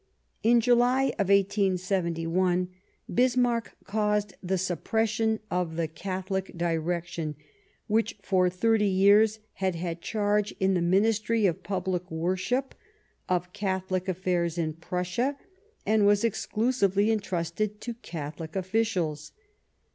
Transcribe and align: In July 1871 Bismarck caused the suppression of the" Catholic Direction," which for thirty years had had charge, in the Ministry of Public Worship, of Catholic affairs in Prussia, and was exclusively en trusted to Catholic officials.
In 0.41 0.61
July 0.61 1.13
1871 1.19 2.69
Bismarck 3.13 3.73
caused 3.83 4.33
the 4.41 4.57
suppression 4.57 5.39
of 5.51 5.75
the" 5.75 5.87
Catholic 6.05 6.57
Direction," 6.57 7.35
which 7.85 8.17
for 8.19 8.49
thirty 8.49 8.87
years 8.87 9.41
had 9.53 9.75
had 9.75 10.01
charge, 10.01 10.55
in 10.59 10.73
the 10.73 10.81
Ministry 10.81 11.45
of 11.45 11.61
Public 11.61 12.09
Worship, 12.09 12.73
of 13.29 13.53
Catholic 13.53 14.07
affairs 14.09 14.57
in 14.57 14.73
Prussia, 14.73 15.37
and 15.85 16.07
was 16.07 16.23
exclusively 16.23 17.11
en 17.11 17.19
trusted 17.19 17.79
to 17.81 17.93
Catholic 17.93 18.55
officials. 18.55 19.33